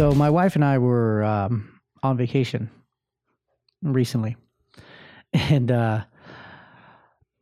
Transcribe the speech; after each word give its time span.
So 0.00 0.14
my 0.14 0.30
wife 0.30 0.54
and 0.54 0.64
I 0.64 0.78
were 0.78 1.22
um, 1.24 1.78
on 2.02 2.16
vacation 2.16 2.70
recently, 3.82 4.34
and 5.34 5.70
uh, 5.70 6.04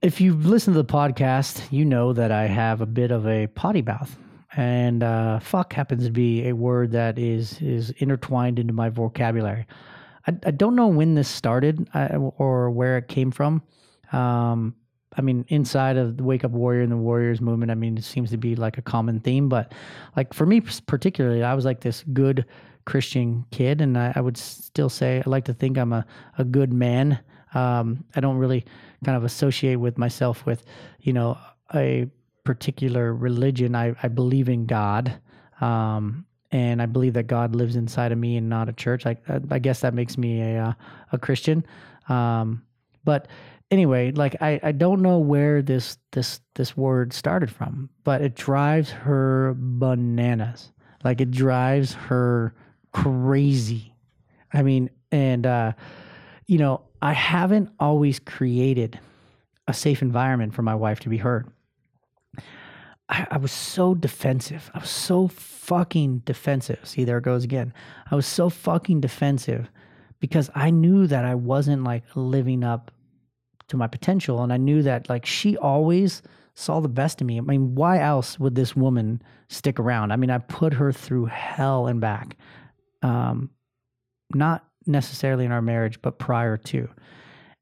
if 0.02 0.20
you've 0.20 0.44
listened 0.44 0.74
to 0.74 0.82
the 0.82 0.92
podcast, 0.92 1.62
you 1.70 1.84
know 1.84 2.12
that 2.12 2.32
I 2.32 2.48
have 2.48 2.80
a 2.80 2.86
bit 2.86 3.12
of 3.12 3.28
a 3.28 3.46
potty 3.46 3.82
mouth, 3.82 4.18
and 4.56 5.04
uh, 5.04 5.38
fuck 5.38 5.72
happens 5.72 6.06
to 6.06 6.10
be 6.10 6.48
a 6.48 6.52
word 6.52 6.90
that 6.90 7.16
is 7.16 7.62
is 7.62 7.90
intertwined 7.98 8.58
into 8.58 8.72
my 8.72 8.88
vocabulary. 8.88 9.64
I, 10.26 10.34
I 10.44 10.50
don't 10.50 10.74
know 10.74 10.88
when 10.88 11.14
this 11.14 11.28
started 11.28 11.88
uh, 11.94 12.08
or 12.38 12.72
where 12.72 12.98
it 12.98 13.06
came 13.06 13.30
from. 13.30 13.62
Um, 14.10 14.74
I 15.16 15.22
mean, 15.22 15.44
inside 15.48 15.96
of 15.96 16.16
the 16.18 16.24
Wake 16.24 16.44
Up 16.44 16.50
Warrior 16.50 16.82
and 16.82 16.92
the 16.92 16.96
Warriors 16.96 17.40
movement, 17.40 17.70
I 17.70 17.74
mean, 17.74 17.96
it 17.96 18.04
seems 18.04 18.30
to 18.30 18.36
be 18.36 18.54
like 18.54 18.78
a 18.78 18.82
common 18.82 19.20
theme. 19.20 19.48
But 19.48 19.72
like 20.16 20.34
for 20.34 20.46
me 20.46 20.60
particularly, 20.60 21.42
I 21.42 21.54
was 21.54 21.64
like 21.64 21.80
this 21.80 22.04
good 22.12 22.44
Christian 22.84 23.44
kid, 23.50 23.80
and 23.80 23.98
I, 23.98 24.12
I 24.14 24.20
would 24.20 24.36
still 24.36 24.88
say 24.88 25.22
I 25.24 25.28
like 25.28 25.44
to 25.46 25.54
think 25.54 25.76
I'm 25.78 25.92
a, 25.92 26.06
a 26.36 26.44
good 26.44 26.72
man. 26.72 27.18
Um, 27.54 28.04
I 28.14 28.20
don't 28.20 28.36
really 28.36 28.64
kind 29.04 29.16
of 29.16 29.24
associate 29.24 29.76
with 29.76 29.98
myself 29.98 30.44
with, 30.44 30.64
you 31.00 31.12
know, 31.12 31.38
a 31.74 32.06
particular 32.44 33.14
religion. 33.14 33.74
I, 33.74 33.94
I 34.02 34.08
believe 34.08 34.48
in 34.48 34.66
God. 34.66 35.20
Um, 35.60 36.26
and 36.50 36.80
I 36.80 36.86
believe 36.86 37.12
that 37.14 37.26
God 37.26 37.54
lives 37.54 37.76
inside 37.76 38.10
of 38.10 38.18
me 38.18 38.36
and 38.36 38.48
not 38.48 38.68
a 38.68 38.72
church. 38.72 39.04
I, 39.06 39.16
I 39.50 39.58
guess 39.58 39.80
that 39.80 39.92
makes 39.92 40.16
me 40.16 40.40
a, 40.40 40.68
uh, 40.68 40.72
a 41.12 41.18
Christian. 41.18 41.64
Um, 42.08 42.62
but 43.04 43.28
anyway, 43.70 44.12
like 44.12 44.36
I, 44.40 44.60
I 44.62 44.72
don't 44.72 45.02
know 45.02 45.18
where 45.18 45.62
this 45.62 45.98
this 46.12 46.40
this 46.54 46.76
word 46.76 47.12
started 47.12 47.50
from, 47.50 47.90
but 48.04 48.22
it 48.22 48.34
drives 48.34 48.90
her 48.90 49.54
bananas. 49.56 50.72
Like 51.04 51.20
it 51.20 51.30
drives 51.30 51.94
her 51.94 52.54
crazy. 52.92 53.94
I 54.52 54.62
mean, 54.62 54.90
and 55.12 55.46
uh, 55.46 55.72
you 56.46 56.58
know, 56.58 56.82
I 57.02 57.12
haven't 57.12 57.70
always 57.78 58.18
created 58.18 58.98
a 59.66 59.74
safe 59.74 60.02
environment 60.02 60.54
for 60.54 60.62
my 60.62 60.74
wife 60.74 61.00
to 61.00 61.08
be 61.08 61.18
heard. 61.18 61.48
I, 63.10 63.26
I 63.30 63.36
was 63.38 63.52
so 63.52 63.94
defensive. 63.94 64.70
I 64.74 64.80
was 64.80 64.90
so 64.90 65.28
fucking 65.28 66.20
defensive. 66.20 66.80
See, 66.84 67.04
there 67.04 67.18
it 67.18 67.24
goes 67.24 67.44
again. 67.44 67.72
I 68.10 68.14
was 68.14 68.26
so 68.26 68.50
fucking 68.50 69.00
defensive 69.00 69.70
because 70.20 70.50
I 70.54 70.70
knew 70.70 71.06
that 71.06 71.24
I 71.24 71.34
wasn't 71.34 71.84
like 71.84 72.04
living 72.14 72.64
up 72.64 72.90
to 73.68 73.76
my 73.76 73.86
potential. 73.86 74.42
And 74.42 74.52
I 74.52 74.56
knew 74.56 74.82
that 74.82 75.08
like 75.08 75.24
she 75.24 75.56
always 75.56 76.22
saw 76.54 76.80
the 76.80 76.88
best 76.88 77.20
in 77.20 77.26
me. 77.26 77.38
I 77.38 77.42
mean, 77.42 77.74
why 77.74 78.00
else 78.00 78.38
would 78.40 78.54
this 78.54 78.74
woman 78.74 79.22
stick 79.48 79.78
around? 79.78 80.12
I 80.12 80.16
mean, 80.16 80.30
I 80.30 80.38
put 80.38 80.74
her 80.74 80.92
through 80.92 81.26
hell 81.26 81.86
and 81.86 82.00
back. 82.00 82.36
Um, 83.02 83.50
not 84.34 84.64
necessarily 84.86 85.44
in 85.44 85.52
our 85.52 85.62
marriage, 85.62 86.02
but 86.02 86.18
prior 86.18 86.56
to. 86.56 86.88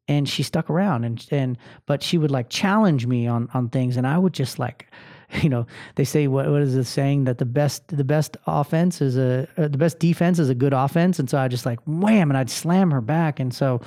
And 0.09 0.29
she 0.29 0.45
stuck 0.45 0.71
around 0.71 1.03
and 1.03 1.27
and 1.33 1.59
but 1.87 2.01
she 2.01 2.17
would 2.17 2.31
like 2.31 2.49
challenge 2.49 3.09
me 3.09 3.27
on 3.27 3.49
on 3.55 3.69
things 3.69 3.97
and 3.97 4.07
I 4.07 4.17
would 4.17 4.33
just 4.33 4.57
like 4.57 4.87
you 5.43 5.49
know 5.49 5.67
they 5.97 6.05
say 6.05 6.29
what 6.29 6.49
what 6.49 6.63
is 6.63 6.77
the 6.77 6.85
saying 6.85 7.25
that 7.25 7.39
the 7.39 7.45
best 7.45 7.89
the 7.89 8.05
best 8.05 8.37
offense 8.47 9.01
is 9.01 9.17
a 9.17 9.49
uh, 9.59 9.67
the 9.67 9.77
best 9.77 9.99
defense 9.99 10.39
is 10.39 10.49
a 10.49 10.55
good 10.55 10.73
offense 10.73 11.19
and 11.19 11.29
so 11.29 11.39
I 11.39 11.49
just 11.49 11.67
like 11.67 11.81
wham 11.87 12.31
and 12.31 12.39
I'd 12.39 12.51
slam 12.51 12.93
her 12.93 13.01
back 13.01 13.41
and 13.41 13.53
so 13.53 13.81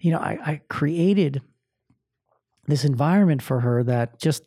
you 0.00 0.10
know, 0.10 0.18
I, 0.18 0.38
I 0.44 0.60
created 0.68 1.42
this 2.66 2.84
environment 2.84 3.42
for 3.42 3.60
her 3.60 3.82
that 3.84 4.18
just 4.18 4.44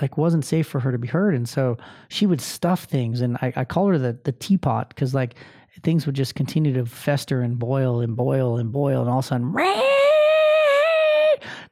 like 0.00 0.16
wasn't 0.16 0.44
safe 0.44 0.66
for 0.66 0.80
her 0.80 0.92
to 0.92 0.98
be 0.98 1.08
heard. 1.08 1.34
And 1.34 1.48
so 1.48 1.76
she 2.08 2.26
would 2.26 2.40
stuff 2.40 2.84
things 2.84 3.20
and 3.20 3.36
I, 3.38 3.52
I 3.56 3.64
call 3.64 3.88
her 3.88 3.98
the, 3.98 4.18
the 4.24 4.32
teapot 4.32 4.88
because 4.88 5.14
like 5.14 5.34
things 5.82 6.06
would 6.06 6.14
just 6.14 6.34
continue 6.34 6.72
to 6.74 6.86
fester 6.86 7.42
and 7.42 7.58
boil 7.58 8.00
and 8.00 8.16
boil 8.16 8.56
and 8.56 8.72
boil 8.72 9.00
and 9.02 9.10
all 9.10 9.18
of 9.18 9.24
a 9.24 9.28
sudden 9.28 9.52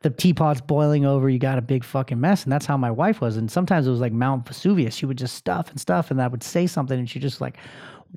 the 0.03 0.11
teapot's 0.11 0.63
boiling 0.63 1.05
over, 1.05 1.29
you 1.29 1.39
got 1.39 1.59
a 1.59 1.63
big 1.63 1.85
fucking 1.85 2.19
mess. 2.21 2.45
And 2.45 2.53
that's 2.53 2.65
how 2.65 2.77
my 2.77 2.91
wife 2.91 3.21
was. 3.21 3.37
And 3.37 3.51
sometimes 3.51 3.87
it 3.87 3.91
was 3.91 4.01
like 4.01 4.13
Mount 4.13 4.47
Vesuvius. 4.47 4.95
She 4.95 5.05
would 5.05 5.19
just 5.19 5.37
stuff 5.37 5.71
and 5.71 5.79
stuff 5.79 6.11
and 6.11 6.21
I 6.21 6.29
would 6.29 6.43
say 6.43 6.67
something 6.67 6.99
and 6.99 7.09
she 7.09 7.19
just 7.19 7.41
like 7.41 7.59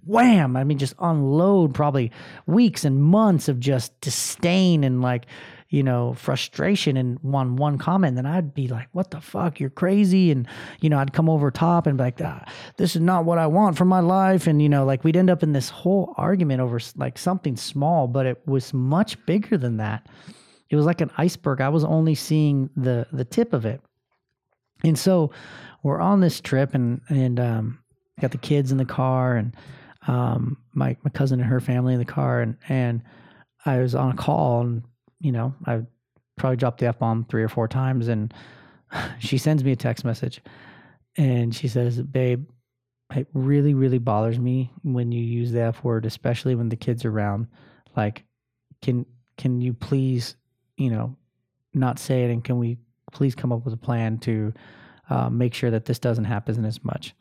wham 0.05 0.55
i 0.55 0.63
mean 0.63 0.77
just 0.77 0.95
unload 0.99 1.73
probably 1.73 2.11
weeks 2.45 2.83
and 2.83 3.01
months 3.01 3.47
of 3.47 3.59
just 3.59 3.99
disdain 4.01 4.83
and 4.83 5.01
like 5.01 5.25
you 5.73 5.81
know 5.81 6.13
frustration 6.13 6.95
in 6.95 7.15
one 7.23 7.55
one 7.55 7.79
comment. 7.79 8.15
Then 8.15 8.27
i'd 8.27 8.53
be 8.53 8.67
like 8.67 8.89
what 8.91 9.09
the 9.09 9.19
fuck? 9.19 9.59
You're 9.59 9.71
crazy. 9.71 10.29
And 10.29 10.47
you 10.81 10.89
know 10.89 10.99
i'd 10.99 11.13
come 11.13 11.27
over 11.27 11.49
top 11.49 11.87
and 11.87 11.97
be 11.97 12.03
like 12.03 12.21
ah, 12.23 12.45
this 12.77 12.95
is 12.95 13.01
not 13.01 13.25
what 13.25 13.39
i 13.39 13.47
want 13.47 13.75
for 13.75 13.83
my 13.83 13.99
life. 13.99 14.45
And 14.45 14.61
you 14.61 14.69
know 14.69 14.85
like 14.85 15.03
we'd 15.03 15.17
end 15.17 15.31
up 15.31 15.41
in 15.41 15.51
this 15.51 15.69
whole 15.69 16.13
argument 16.15 16.61
over 16.61 16.79
like 16.95 17.17
something 17.17 17.57
small 17.57 18.07
but 18.07 18.27
it 18.27 18.39
was 18.45 18.71
much 18.71 19.17
bigger 19.25 19.57
than 19.57 19.77
that. 19.77 20.07
It 20.69 20.75
was 20.75 20.85
like 20.85 21.01
an 21.01 21.09
iceberg. 21.17 21.59
I 21.59 21.69
was 21.69 21.83
only 21.83 22.13
seeing 22.13 22.69
the 22.75 23.07
the 23.11 23.25
tip 23.25 23.51
of 23.51 23.65
it. 23.65 23.81
And 24.83 24.97
so 24.97 25.31
we're 25.81 25.99
on 25.99 26.21
this 26.21 26.39
trip 26.39 26.75
and 26.75 27.01
and 27.09 27.39
um 27.39 27.79
got 28.21 28.29
the 28.29 28.37
kids 28.37 28.71
in 28.71 28.77
the 28.77 28.85
car 28.85 29.37
and 29.37 29.55
um, 30.07 30.57
my 30.73 30.95
my 31.03 31.09
cousin 31.11 31.39
and 31.39 31.49
her 31.49 31.59
family 31.59 31.93
in 31.93 31.99
the 31.99 32.05
car, 32.05 32.41
and 32.41 32.57
and 32.69 33.01
I 33.65 33.79
was 33.79 33.95
on 33.95 34.11
a 34.11 34.15
call, 34.15 34.61
and 34.61 34.83
you 35.19 35.31
know 35.31 35.53
I 35.65 35.81
probably 36.37 36.57
dropped 36.57 36.79
the 36.79 36.87
f 36.87 36.99
bomb 36.99 37.25
three 37.25 37.43
or 37.43 37.49
four 37.49 37.67
times, 37.67 38.07
and 38.07 38.33
she 39.19 39.37
sends 39.37 39.63
me 39.63 39.71
a 39.71 39.75
text 39.75 40.03
message, 40.03 40.41
and 41.17 41.55
she 41.55 41.67
says, 41.67 42.01
"Babe, 42.01 42.45
it 43.15 43.27
really 43.33 43.73
really 43.73 43.99
bothers 43.99 44.39
me 44.39 44.71
when 44.83 45.11
you 45.11 45.21
use 45.21 45.51
the 45.51 45.61
f 45.61 45.83
word, 45.83 46.05
especially 46.05 46.55
when 46.55 46.69
the 46.69 46.75
kids 46.75 47.05
are 47.05 47.11
around. 47.11 47.47
Like, 47.95 48.23
can 48.81 49.05
can 49.37 49.61
you 49.61 49.73
please, 49.73 50.35
you 50.77 50.89
know, 50.89 51.15
not 51.73 51.99
say 51.99 52.25
it, 52.25 52.31
and 52.31 52.43
can 52.43 52.57
we 52.57 52.77
please 53.11 53.35
come 53.35 53.51
up 53.51 53.63
with 53.63 53.73
a 53.73 53.77
plan 53.77 54.17
to 54.17 54.53
uh, 55.09 55.29
make 55.29 55.53
sure 55.53 55.71
that 55.71 55.85
this 55.85 55.99
doesn't 55.99 56.25
happen 56.25 56.65
as 56.65 56.83
much?" 56.83 57.15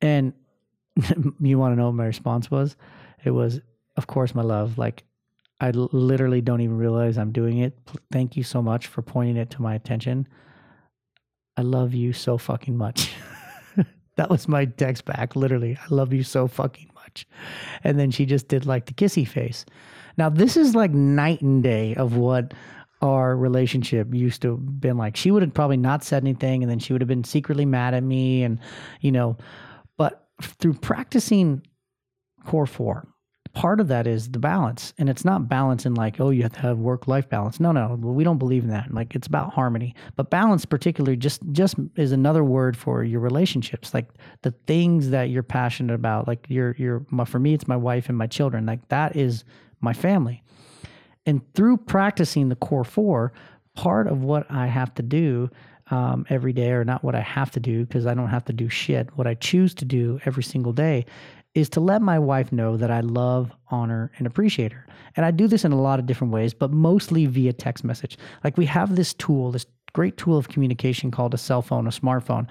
And 0.00 0.32
you 1.40 1.58
want 1.58 1.72
to 1.72 1.76
know 1.76 1.86
what 1.86 1.94
my 1.94 2.06
response 2.06 2.50
was? 2.50 2.76
It 3.24 3.30
was, 3.30 3.60
of 3.96 4.06
course, 4.06 4.34
my 4.34 4.42
love. 4.42 4.78
Like, 4.78 5.04
I 5.60 5.70
literally 5.70 6.40
don't 6.40 6.60
even 6.60 6.76
realize 6.76 7.18
I'm 7.18 7.32
doing 7.32 7.58
it. 7.58 7.78
Thank 8.12 8.36
you 8.36 8.42
so 8.42 8.62
much 8.62 8.86
for 8.86 9.02
pointing 9.02 9.36
it 9.36 9.50
to 9.50 9.62
my 9.62 9.74
attention. 9.74 10.28
I 11.56 11.62
love 11.62 11.94
you 11.94 12.12
so 12.12 12.38
fucking 12.38 12.76
much. 12.76 13.12
that 14.16 14.30
was 14.30 14.46
my 14.46 14.66
text 14.66 15.04
back, 15.04 15.34
literally. 15.34 15.76
I 15.76 15.92
love 15.92 16.12
you 16.12 16.22
so 16.22 16.46
fucking 16.46 16.90
much. 16.94 17.26
And 17.82 17.98
then 17.98 18.12
she 18.12 18.26
just 18.26 18.46
did 18.46 18.66
like 18.66 18.86
the 18.86 18.94
kissy 18.94 19.26
face. 19.26 19.64
Now, 20.16 20.28
this 20.28 20.56
is 20.56 20.74
like 20.74 20.92
night 20.92 21.40
and 21.42 21.62
day 21.62 21.94
of 21.96 22.16
what 22.16 22.54
our 23.02 23.36
relationship 23.36 24.12
used 24.12 24.42
to 24.42 24.52
have 24.52 24.80
been 24.80 24.96
like. 24.96 25.16
She 25.16 25.30
would 25.30 25.42
have 25.42 25.54
probably 25.54 25.76
not 25.76 26.04
said 26.04 26.22
anything 26.22 26.62
and 26.62 26.70
then 26.70 26.78
she 26.78 26.92
would 26.92 27.02
have 27.02 27.08
been 27.08 27.24
secretly 27.24 27.64
mad 27.64 27.94
at 27.94 28.02
me 28.02 28.42
and, 28.42 28.58
you 29.00 29.12
know, 29.12 29.36
through 30.40 30.74
practicing 30.74 31.62
core 32.44 32.66
four, 32.66 33.06
part 33.54 33.80
of 33.80 33.88
that 33.88 34.06
is 34.06 34.30
the 34.30 34.38
balance. 34.38 34.94
And 34.98 35.08
it's 35.08 35.24
not 35.24 35.48
balance 35.48 35.84
in 35.84 35.94
like, 35.94 36.20
oh, 36.20 36.30
you 36.30 36.42
have 36.42 36.52
to 36.52 36.60
have 36.60 36.78
work 36.78 37.08
life 37.08 37.28
balance. 37.28 37.58
No, 37.58 37.72
no, 37.72 37.98
we 38.00 38.24
don't 38.24 38.38
believe 38.38 38.62
in 38.62 38.70
that. 38.70 38.92
Like 38.92 39.14
it's 39.14 39.26
about 39.26 39.52
harmony. 39.52 39.94
But 40.16 40.30
balance 40.30 40.64
particularly 40.64 41.16
just 41.16 41.40
just 41.52 41.76
is 41.96 42.12
another 42.12 42.44
word 42.44 42.76
for 42.76 43.02
your 43.04 43.20
relationships. 43.20 43.92
Like 43.94 44.08
the 44.42 44.52
things 44.66 45.10
that 45.10 45.30
you're 45.30 45.42
passionate 45.42 45.94
about. 45.94 46.28
Like 46.28 46.46
your 46.48 46.74
your 46.78 47.04
for 47.26 47.38
me, 47.38 47.54
it's 47.54 47.68
my 47.68 47.76
wife 47.76 48.08
and 48.08 48.16
my 48.16 48.26
children. 48.26 48.66
Like 48.66 48.86
that 48.88 49.16
is 49.16 49.44
my 49.80 49.92
family. 49.92 50.42
And 51.26 51.42
through 51.54 51.78
practicing 51.78 52.48
the 52.48 52.56
core 52.56 52.84
four, 52.84 53.32
part 53.74 54.06
of 54.06 54.24
what 54.24 54.50
I 54.50 54.66
have 54.66 54.94
to 54.94 55.02
do 55.02 55.50
um, 55.90 56.26
every 56.28 56.52
day, 56.52 56.70
or 56.70 56.84
not 56.84 57.02
what 57.02 57.14
I 57.14 57.20
have 57.20 57.50
to 57.52 57.60
do 57.60 57.84
because 57.84 58.06
I 58.06 58.14
don't 58.14 58.28
have 58.28 58.44
to 58.46 58.52
do 58.52 58.68
shit. 58.68 59.16
What 59.16 59.26
I 59.26 59.34
choose 59.34 59.74
to 59.74 59.84
do 59.84 60.20
every 60.24 60.42
single 60.42 60.72
day 60.72 61.06
is 61.54 61.68
to 61.70 61.80
let 61.80 62.02
my 62.02 62.18
wife 62.18 62.52
know 62.52 62.76
that 62.76 62.90
I 62.90 63.00
love, 63.00 63.52
honor, 63.70 64.10
and 64.18 64.26
appreciate 64.26 64.72
her. 64.72 64.86
And 65.16 65.24
I 65.24 65.30
do 65.30 65.48
this 65.48 65.64
in 65.64 65.72
a 65.72 65.80
lot 65.80 65.98
of 65.98 66.06
different 66.06 66.32
ways, 66.32 66.54
but 66.54 66.70
mostly 66.70 67.26
via 67.26 67.52
text 67.52 67.84
message. 67.84 68.18
Like 68.44 68.56
we 68.56 68.66
have 68.66 68.96
this 68.96 69.14
tool, 69.14 69.50
this 69.50 69.66
great 69.92 70.16
tool 70.16 70.36
of 70.36 70.48
communication 70.48 71.10
called 71.10 71.34
a 71.34 71.38
cell 71.38 71.62
phone, 71.62 71.86
a 71.86 71.90
smartphone, 71.90 72.46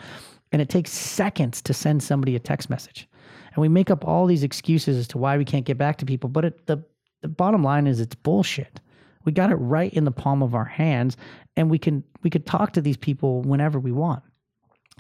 and 0.52 0.62
it 0.62 0.70
takes 0.70 0.92
seconds 0.92 1.62
to 1.62 1.74
send 1.74 2.04
somebody 2.04 2.36
a 2.36 2.40
text 2.40 2.70
message. 2.70 3.08
And 3.54 3.62
we 3.62 3.70
make 3.70 3.90
up 3.90 4.06
all 4.06 4.26
these 4.26 4.44
excuses 4.44 4.98
as 4.98 5.08
to 5.10 5.18
why 5.18 5.38
we 5.38 5.46
can't 5.46 5.66
get 5.66 5.78
back 5.78 5.98
to 5.98 6.06
people, 6.06 6.30
but 6.30 6.46
it, 6.46 6.66
the 6.68 6.84
the 7.22 7.28
bottom 7.28 7.64
line 7.64 7.88
is 7.88 8.00
it's 8.00 8.16
bullshit. 8.16 8.80
We 9.28 9.34
got 9.34 9.52
it 9.52 9.56
right 9.56 9.94
in 9.94 10.06
the 10.06 10.12
palm 10.12 10.42
of 10.42 10.56
our 10.56 10.64
hands 10.64 11.18
and 11.58 11.70
we 11.70 11.78
can 11.78 12.02
we 12.24 12.30
could 12.30 12.46
talk 12.46 12.72
to 12.72 12.82
these 12.82 12.96
people 12.96 13.42
whenever 13.42 13.78
we 13.78 13.92
want. 13.92 14.24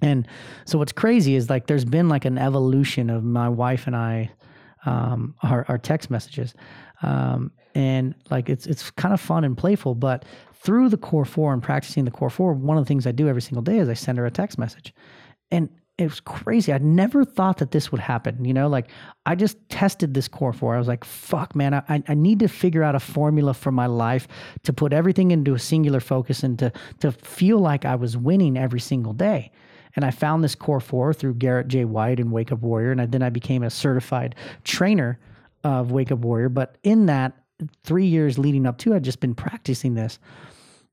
And 0.01 0.27
so 0.65 0.77
what's 0.77 0.91
crazy 0.91 1.35
is 1.35 1.49
like 1.49 1.67
there's 1.67 1.85
been 1.85 2.09
like 2.09 2.25
an 2.25 2.37
evolution 2.37 3.09
of 3.09 3.23
my 3.23 3.47
wife 3.47 3.87
and 3.87 3.95
I 3.95 4.29
um, 4.85 5.33
our, 5.43 5.65
our 5.69 5.77
text 5.77 6.11
messages. 6.11 6.53
Um, 7.01 7.53
and 7.73 8.15
like 8.29 8.49
it's 8.49 8.67
it's 8.67 8.91
kind 8.91 9.13
of 9.13 9.21
fun 9.21 9.45
and 9.45 9.57
playful, 9.57 9.95
but 9.95 10.25
through 10.53 10.89
the 10.89 10.97
core 10.97 11.23
four 11.23 11.53
and 11.53 11.63
practicing 11.63 12.03
the 12.03 12.11
core 12.11 12.29
four, 12.29 12.51
one 12.51 12.77
of 12.77 12.83
the 12.83 12.87
things 12.87 13.07
I 13.07 13.13
do 13.13 13.29
every 13.29 13.41
single 13.41 13.63
day 13.63 13.77
is 13.77 13.87
I 13.87 13.93
send 13.93 14.17
her 14.17 14.25
a 14.25 14.31
text 14.31 14.57
message. 14.57 14.93
And 15.51 15.69
it 15.97 16.03
was 16.03 16.19
crazy. 16.19 16.71
I'd 16.71 16.83
never 16.83 17.25
thought 17.25 17.57
that 17.57 17.71
this 17.71 17.91
would 17.91 18.01
happen. 18.01 18.45
You 18.45 18.53
know, 18.53 18.67
like 18.67 18.89
I 19.25 19.33
just 19.33 19.57
tested 19.69 20.13
this 20.13 20.27
core 20.27 20.53
four. 20.53 20.75
I 20.75 20.77
was 20.77 20.87
like, 20.87 21.03
fuck, 21.03 21.55
man, 21.55 21.73
I, 21.73 22.03
I 22.07 22.13
need 22.13 22.39
to 22.39 22.47
figure 22.47 22.83
out 22.83 22.93
a 22.93 22.99
formula 22.99 23.53
for 23.55 23.71
my 23.71 23.87
life 23.87 24.27
to 24.63 24.73
put 24.73 24.93
everything 24.93 25.31
into 25.31 25.55
a 25.55 25.59
singular 25.59 25.99
focus 25.99 26.43
and 26.43 26.59
to, 26.59 26.71
to 26.99 27.11
feel 27.11 27.57
like 27.57 27.83
I 27.83 27.95
was 27.95 28.15
winning 28.15 28.57
every 28.57 28.79
single 28.79 29.13
day. 29.13 29.51
And 29.95 30.05
I 30.05 30.11
found 30.11 30.43
this 30.43 30.53
core 30.53 30.79
four 30.79 31.13
through 31.13 31.33
Garrett 31.35 31.67
J. 31.67 31.83
White 31.83 32.19
and 32.19 32.31
Wake 32.31 32.51
Up 32.51 32.59
Warrior. 32.59 32.91
And 32.91 33.01
I, 33.01 33.07
then 33.07 33.23
I 33.23 33.31
became 33.31 33.63
a 33.63 33.69
certified 33.71 34.35
trainer 34.63 35.19
of 35.63 35.91
Wake 35.91 36.11
Up 36.11 36.19
Warrior. 36.19 36.49
But 36.49 36.77
in 36.83 37.07
that 37.07 37.33
three 37.83 38.05
years 38.05 38.37
leading 38.37 38.67
up 38.67 38.77
to, 38.79 38.93
I'd 38.93 39.03
just 39.03 39.19
been 39.19 39.33
practicing 39.33 39.95
this 39.95 40.19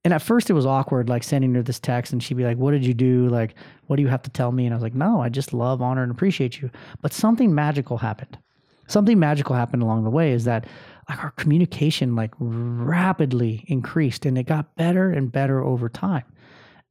and 0.04 0.12
at 0.12 0.22
first 0.22 0.50
it 0.50 0.52
was 0.52 0.66
awkward, 0.66 1.08
like 1.08 1.22
sending 1.22 1.54
her 1.54 1.62
this 1.62 1.80
text, 1.80 2.12
and 2.12 2.22
she'd 2.22 2.36
be 2.36 2.44
like, 2.44 2.58
"What 2.58 2.72
did 2.72 2.84
you 2.84 2.94
do? 2.94 3.28
Like, 3.28 3.54
what 3.86 3.96
do 3.96 4.02
you 4.02 4.08
have 4.08 4.22
to 4.22 4.30
tell 4.30 4.52
me?" 4.52 4.66
And 4.66 4.74
I 4.74 4.76
was 4.76 4.82
like, 4.82 4.94
"No, 4.94 5.22
I 5.22 5.30
just 5.30 5.52
love, 5.54 5.80
honor, 5.80 6.02
and 6.02 6.12
appreciate 6.12 6.60
you." 6.60 6.70
But 7.00 7.12
something 7.12 7.54
magical 7.54 7.96
happened. 7.96 8.38
Something 8.86 9.18
magical 9.18 9.56
happened 9.56 9.82
along 9.82 10.04
the 10.04 10.10
way. 10.10 10.32
Is 10.32 10.44
that 10.44 10.66
like 11.08 11.22
our 11.22 11.30
communication 11.32 12.14
like 12.14 12.34
rapidly 12.38 13.64
increased, 13.68 14.26
and 14.26 14.36
it 14.36 14.44
got 14.44 14.76
better 14.76 15.10
and 15.10 15.32
better 15.32 15.64
over 15.64 15.88
time. 15.88 16.24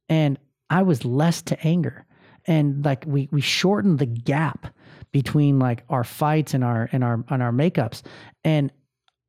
And 0.08 0.38
I 0.70 0.82
was 0.82 1.04
less 1.04 1.40
to 1.42 1.66
anger, 1.66 2.06
and 2.46 2.84
like 2.84 3.04
we 3.06 3.28
we 3.30 3.40
shortened 3.40 4.00
the 4.00 4.06
gap 4.06 4.66
between 5.12 5.60
like 5.60 5.84
our 5.88 6.02
fights 6.02 6.52
and 6.52 6.64
our 6.64 6.88
and 6.90 7.04
our 7.04 7.24
and 7.28 7.42
our 7.42 7.52
makeups, 7.52 8.02
and 8.42 8.72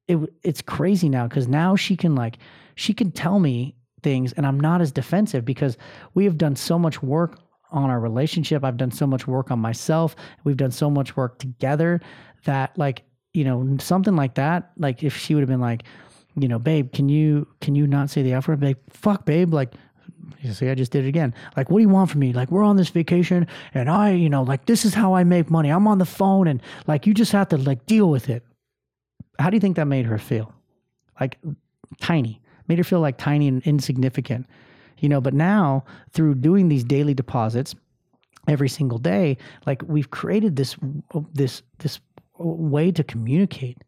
it 0.07 0.17
it's 0.43 0.61
crazy 0.61 1.09
now 1.09 1.27
because 1.27 1.47
now 1.47 1.75
she 1.75 1.95
can 1.95 2.15
like 2.15 2.37
she 2.75 2.93
can 2.93 3.11
tell 3.11 3.39
me 3.39 3.75
things 4.03 4.33
and 4.33 4.45
I'm 4.45 4.59
not 4.59 4.81
as 4.81 4.91
defensive 4.91 5.45
because 5.45 5.77
we 6.13 6.25
have 6.25 6.37
done 6.37 6.55
so 6.55 6.77
much 6.77 7.01
work 7.01 7.39
on 7.71 7.89
our 7.89 7.99
relationship. 7.99 8.63
I've 8.63 8.77
done 8.77 8.91
so 8.91 9.07
much 9.07 9.27
work 9.27 9.51
on 9.51 9.59
myself. 9.59 10.15
We've 10.43 10.57
done 10.57 10.71
so 10.71 10.89
much 10.89 11.17
work 11.17 11.39
together 11.39 12.01
that 12.45 12.77
like, 12.77 13.03
you 13.33 13.43
know, 13.43 13.77
something 13.79 14.15
like 14.15 14.35
that, 14.35 14.71
like 14.77 15.03
if 15.03 15.17
she 15.17 15.33
would 15.33 15.41
have 15.41 15.49
been 15.49 15.59
like, 15.59 15.83
you 16.37 16.47
know, 16.47 16.59
babe, 16.59 16.93
can 16.93 17.09
you 17.09 17.47
can 17.61 17.75
you 17.75 17.87
not 17.87 18.09
say 18.09 18.21
the 18.21 18.33
F 18.33 18.47
word? 18.47 18.61
Like, 18.61 18.77
fuck, 18.89 19.25
babe, 19.25 19.53
like 19.53 19.73
you 20.39 20.53
see, 20.53 20.69
I 20.69 20.75
just 20.75 20.91
did 20.91 21.05
it 21.05 21.07
again. 21.07 21.33
Like, 21.57 21.69
what 21.69 21.79
do 21.79 21.81
you 21.81 21.89
want 21.89 22.11
from 22.11 22.19
me? 22.19 22.33
Like, 22.33 22.51
we're 22.51 22.63
on 22.63 22.77
this 22.77 22.89
vacation 22.89 23.47
and 23.73 23.89
I, 23.89 24.11
you 24.11 24.29
know, 24.29 24.43
like 24.43 24.65
this 24.65 24.85
is 24.85 24.93
how 24.93 25.15
I 25.15 25.23
make 25.23 25.49
money. 25.49 25.69
I'm 25.69 25.87
on 25.87 25.97
the 25.97 26.05
phone 26.05 26.47
and 26.47 26.61
like 26.87 27.07
you 27.07 27.13
just 27.13 27.31
have 27.31 27.49
to 27.49 27.57
like 27.57 27.85
deal 27.85 28.09
with 28.09 28.29
it. 28.29 28.43
How 29.39 29.49
do 29.49 29.55
you 29.55 29.61
think 29.61 29.75
that 29.75 29.85
made 29.85 30.05
her 30.05 30.17
feel? 30.17 30.53
Like 31.19 31.39
tiny 31.99 32.41
made 32.67 32.77
her 32.77 32.83
feel 32.83 32.99
like 32.99 33.17
tiny 33.17 33.47
and 33.47 33.61
insignificant, 33.63 34.47
you 34.99 35.09
know. 35.09 35.21
But 35.21 35.33
now 35.33 35.83
through 36.11 36.35
doing 36.35 36.69
these 36.69 36.83
daily 36.83 37.13
deposits 37.13 37.75
every 38.47 38.69
single 38.69 38.97
day, 38.97 39.37
like 39.65 39.81
we've 39.87 40.09
created 40.09 40.55
this 40.55 40.75
this 41.33 41.61
this 41.79 41.99
way 42.37 42.91
to 42.91 43.03
communicate, 43.03 43.83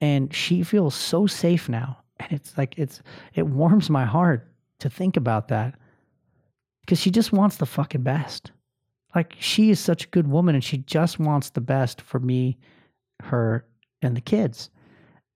and 0.00 0.34
she 0.34 0.62
feels 0.62 0.94
so 0.94 1.26
safe 1.26 1.68
now, 1.68 1.98
and 2.18 2.32
it's 2.32 2.56
like 2.56 2.74
it's 2.78 3.02
it 3.34 3.46
warms 3.46 3.90
my 3.90 4.04
heart 4.04 4.48
to 4.80 4.90
think 4.90 5.16
about 5.16 5.48
that 5.48 5.74
because 6.80 7.00
she 7.00 7.10
just 7.10 7.32
wants 7.32 7.56
the 7.56 7.66
fucking 7.66 8.02
best. 8.02 8.52
Like 9.14 9.34
she 9.38 9.70
is 9.70 9.78
such 9.78 10.04
a 10.06 10.08
good 10.08 10.28
woman, 10.28 10.54
and 10.54 10.64
she 10.64 10.78
just 10.78 11.18
wants 11.18 11.50
the 11.50 11.60
best 11.60 12.00
for 12.00 12.18
me, 12.18 12.58
her, 13.22 13.64
and 14.02 14.16
the 14.16 14.20
kids. 14.20 14.70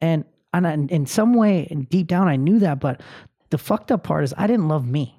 And 0.00 0.24
and 0.52 0.66
I, 0.66 0.72
in 0.72 1.06
some 1.06 1.34
way, 1.34 1.66
deep 1.90 2.06
down, 2.06 2.28
I 2.28 2.36
knew 2.36 2.58
that. 2.60 2.80
But 2.80 3.02
the 3.50 3.58
fucked 3.58 3.92
up 3.92 4.02
part 4.04 4.24
is 4.24 4.34
I 4.36 4.46
didn't 4.46 4.68
love 4.68 4.86
me, 4.86 5.18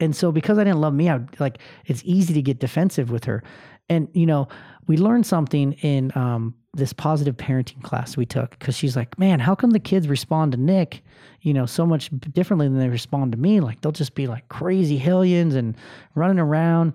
and 0.00 0.14
so 0.14 0.32
because 0.32 0.58
I 0.58 0.64
didn't 0.64 0.80
love 0.80 0.94
me, 0.94 1.08
I 1.10 1.20
like 1.38 1.58
it's 1.86 2.02
easy 2.04 2.34
to 2.34 2.42
get 2.42 2.58
defensive 2.58 3.10
with 3.10 3.24
her. 3.24 3.42
And 3.88 4.08
you 4.12 4.26
know, 4.26 4.48
we 4.86 4.96
learned 4.96 5.26
something 5.26 5.72
in 5.74 6.12
um, 6.14 6.54
this 6.74 6.92
positive 6.92 7.36
parenting 7.36 7.82
class 7.82 8.16
we 8.16 8.26
took 8.26 8.50
because 8.58 8.74
she's 8.76 8.96
like, 8.96 9.18
"Man, 9.18 9.40
how 9.40 9.54
come 9.54 9.70
the 9.70 9.80
kids 9.80 10.08
respond 10.08 10.52
to 10.52 10.58
Nick, 10.58 11.02
you 11.42 11.52
know, 11.52 11.66
so 11.66 11.86
much 11.86 12.10
differently 12.32 12.68
than 12.68 12.78
they 12.78 12.88
respond 12.88 13.32
to 13.32 13.38
me? 13.38 13.60
Like 13.60 13.80
they'll 13.80 13.92
just 13.92 14.14
be 14.14 14.26
like 14.26 14.48
crazy 14.48 14.96
hellions 14.96 15.54
and 15.54 15.76
running 16.14 16.38
around, 16.38 16.94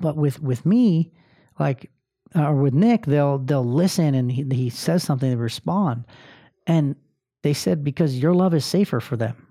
but 0.00 0.16
with 0.16 0.40
with 0.42 0.64
me, 0.66 1.12
like." 1.58 1.90
Uh, 2.34 2.48
or 2.48 2.54
with 2.54 2.74
Nick, 2.74 3.06
they'll 3.06 3.38
they'll 3.38 3.64
listen 3.64 4.14
and 4.14 4.30
he, 4.30 4.44
he 4.50 4.70
says 4.70 5.02
something, 5.02 5.30
they 5.30 5.36
respond. 5.36 6.04
And 6.66 6.96
they 7.42 7.52
said 7.52 7.84
because 7.84 8.18
your 8.18 8.34
love 8.34 8.54
is 8.54 8.64
safer 8.64 9.00
for 9.00 9.16
them. 9.16 9.46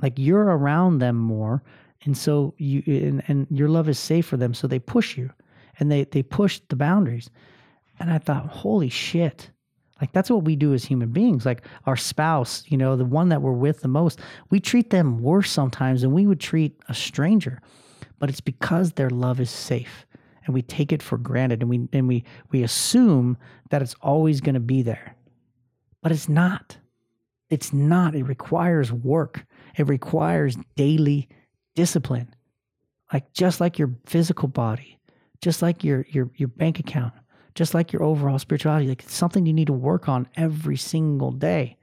Like 0.00 0.18
you're 0.18 0.44
around 0.44 0.98
them 0.98 1.16
more. 1.16 1.62
And 2.04 2.16
so 2.16 2.54
you 2.58 2.82
and, 2.86 3.22
and 3.28 3.46
your 3.50 3.68
love 3.68 3.88
is 3.88 3.98
safe 3.98 4.26
for 4.26 4.36
them. 4.36 4.54
So 4.54 4.66
they 4.66 4.78
push 4.78 5.16
you 5.16 5.30
and 5.78 5.90
they 5.90 6.04
they 6.04 6.22
push 6.22 6.60
the 6.68 6.76
boundaries. 6.76 7.30
And 7.98 8.10
I 8.10 8.18
thought, 8.18 8.46
holy 8.46 8.88
shit. 8.88 9.50
Like 10.00 10.12
that's 10.12 10.30
what 10.30 10.44
we 10.44 10.56
do 10.56 10.72
as 10.72 10.84
human 10.84 11.10
beings. 11.10 11.44
Like 11.44 11.66
our 11.84 11.96
spouse, 11.96 12.64
you 12.68 12.78
know, 12.78 12.96
the 12.96 13.04
one 13.04 13.28
that 13.28 13.42
we're 13.42 13.52
with 13.52 13.80
the 13.80 13.88
most, 13.88 14.18
we 14.48 14.58
treat 14.58 14.88
them 14.90 15.20
worse 15.20 15.50
sometimes 15.50 16.00
than 16.00 16.12
we 16.12 16.26
would 16.26 16.40
treat 16.40 16.80
a 16.88 16.94
stranger. 16.94 17.60
But 18.18 18.30
it's 18.30 18.40
because 18.40 18.92
their 18.92 19.10
love 19.10 19.40
is 19.40 19.50
safe 19.50 20.06
and 20.44 20.54
we 20.54 20.62
take 20.62 20.92
it 20.92 21.02
for 21.02 21.18
granted 21.18 21.60
and 21.60 21.70
we 21.70 21.88
and 21.92 22.08
we 22.08 22.24
we 22.50 22.62
assume 22.62 23.36
that 23.70 23.82
it's 23.82 23.94
always 24.02 24.40
going 24.40 24.54
to 24.54 24.60
be 24.60 24.82
there. 24.82 25.16
But 26.02 26.12
it's 26.12 26.28
not. 26.28 26.78
It's 27.50 27.72
not. 27.72 28.14
It 28.14 28.24
requires 28.24 28.92
work, 28.92 29.44
it 29.76 29.88
requires 29.88 30.56
daily 30.76 31.28
discipline. 31.74 32.34
Like 33.12 33.32
just 33.32 33.60
like 33.60 33.78
your 33.78 33.94
physical 34.06 34.48
body, 34.48 34.98
just 35.40 35.62
like 35.62 35.82
your 35.82 36.06
your 36.10 36.30
your 36.36 36.48
bank 36.48 36.78
account, 36.78 37.12
just 37.54 37.74
like 37.74 37.92
your 37.92 38.02
overall 38.02 38.38
spirituality, 38.38 38.88
like 38.88 39.02
it's 39.02 39.14
something 39.14 39.46
you 39.46 39.52
need 39.52 39.66
to 39.66 39.72
work 39.72 40.08
on 40.08 40.28
every 40.36 40.76
single 40.76 41.32
day. 41.32 41.76